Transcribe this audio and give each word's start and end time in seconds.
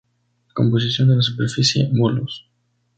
Composición 0.55 1.09
de 1.09 1.17
la 1.17 1.21
superficie: 1.21 1.87
Bolos. 1.93 2.49